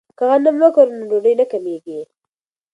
که 0.17 0.23
غنم 0.29 0.55
وکرو 0.63 0.91
نو 0.97 1.03
ډوډۍ 1.09 1.33
نه 1.41 1.45
کمیږي. 1.51 1.99